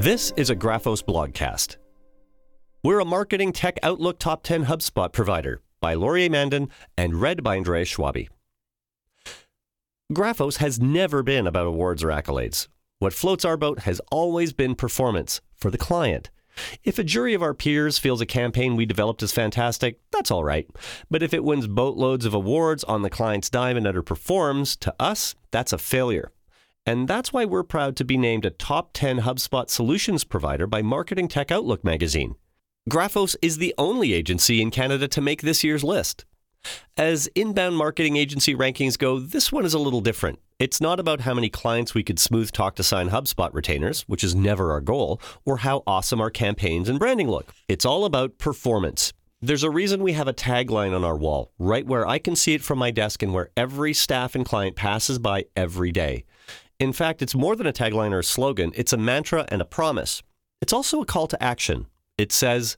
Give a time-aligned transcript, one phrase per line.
[0.00, 1.76] This is a Graphos blogcast.
[2.84, 7.56] We're a marketing tech outlook top 10 HubSpot provider by Laurier Mandin and read by
[7.56, 8.28] Andreas Schwabi.
[10.12, 12.68] Graphos has never been about awards or accolades.
[13.00, 16.30] What floats our boat has always been performance for the client.
[16.84, 20.44] If a jury of our peers feels a campaign we developed is fantastic, that's all
[20.44, 20.70] right.
[21.10, 25.34] But if it wins boatloads of awards on the client's dime and underperforms, to us,
[25.50, 26.30] that's a failure.
[26.88, 30.80] And that's why we're proud to be named a top 10 HubSpot solutions provider by
[30.80, 32.34] Marketing Tech Outlook magazine.
[32.88, 36.24] Graphos is the only agency in Canada to make this year's list.
[36.96, 40.38] As inbound marketing agency rankings go, this one is a little different.
[40.58, 44.24] It's not about how many clients we could smooth talk to sign HubSpot retainers, which
[44.24, 47.52] is never our goal, or how awesome our campaigns and branding look.
[47.68, 49.12] It's all about performance.
[49.42, 52.54] There's a reason we have a tagline on our wall, right where I can see
[52.54, 56.24] it from my desk and where every staff and client passes by every day.
[56.78, 59.64] In fact, it's more than a tagline or a slogan, it's a mantra and a
[59.64, 60.22] promise.
[60.60, 61.86] It's also a call to action.
[62.16, 62.76] It says,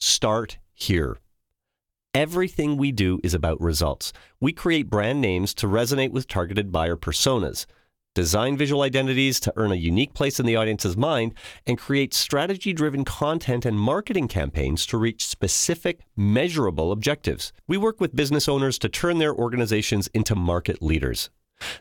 [0.00, 1.18] start here.
[2.14, 4.14] Everything we do is about results.
[4.40, 7.66] We create brand names to resonate with targeted buyer personas,
[8.14, 11.34] design visual identities to earn a unique place in the audience's mind,
[11.66, 17.52] and create strategy driven content and marketing campaigns to reach specific, measurable objectives.
[17.68, 21.28] We work with business owners to turn their organizations into market leaders.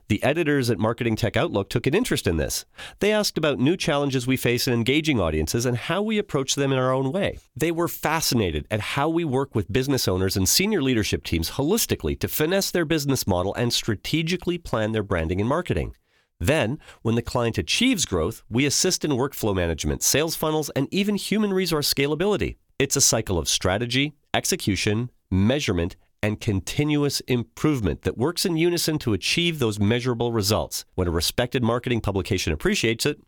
[0.08, 2.66] The editors at Marketing Tech Outlook took an interest in this.
[3.00, 6.72] They asked about new challenges we face in engaging audiences and how we approach them
[6.72, 7.40] in our own way.
[7.56, 12.20] They were fascinated at how we work with business owners and senior leadership teams holistically
[12.20, 15.96] to finesse their business model and strategically plan their branding and marketing.
[16.40, 21.16] Then, when the client achieves growth, we assist in workflow management, sales funnels, and even
[21.16, 22.56] human resource scalability.
[22.80, 29.14] It's a cycle of strategy, execution, measurement, and continuous improvement that works in unison to
[29.14, 30.86] achieve those measurable results.
[30.96, 33.22] When a respected marketing publication appreciates it,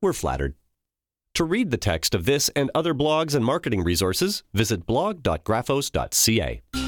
[0.00, 0.54] we're flattered.
[1.34, 6.87] To read the text of this and other blogs and marketing resources, visit blog.graphos.ca.